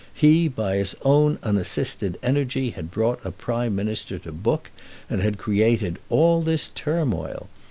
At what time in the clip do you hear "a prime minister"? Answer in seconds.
3.23-4.17